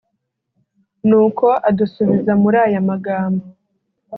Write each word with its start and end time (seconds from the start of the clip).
nuko 1.07 1.45
adusubiza 1.69 2.31
muri 2.41 2.57
aya 2.65 2.81
magambo 2.89 3.45